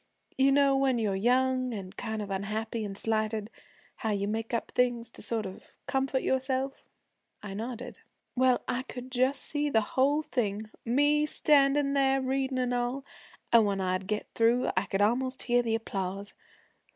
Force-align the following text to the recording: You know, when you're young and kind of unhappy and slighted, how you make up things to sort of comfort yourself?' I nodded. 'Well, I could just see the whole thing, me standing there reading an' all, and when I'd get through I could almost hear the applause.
You 0.35 0.51
know, 0.51 0.75
when 0.75 0.97
you're 0.97 1.13
young 1.15 1.75
and 1.75 1.95
kind 1.95 2.23
of 2.23 2.31
unhappy 2.31 2.83
and 2.83 2.97
slighted, 2.97 3.51
how 3.97 4.09
you 4.09 4.27
make 4.27 4.51
up 4.51 4.71
things 4.71 5.11
to 5.11 5.21
sort 5.21 5.45
of 5.45 5.67
comfort 5.85 6.23
yourself?' 6.23 6.87
I 7.43 7.53
nodded. 7.53 7.99
'Well, 8.35 8.61
I 8.67 8.81
could 8.81 9.11
just 9.11 9.43
see 9.43 9.69
the 9.69 9.81
whole 9.93 10.23
thing, 10.23 10.71
me 10.83 11.27
standing 11.27 11.93
there 11.93 12.19
reading 12.19 12.57
an' 12.57 12.73
all, 12.73 13.05
and 13.53 13.63
when 13.63 13.79
I'd 13.79 14.07
get 14.07 14.25
through 14.33 14.71
I 14.75 14.85
could 14.85 15.03
almost 15.03 15.43
hear 15.43 15.61
the 15.61 15.75
applause. 15.75 16.33